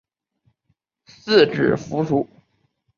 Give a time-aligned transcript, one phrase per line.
[1.05, 2.27] 四指蝠属。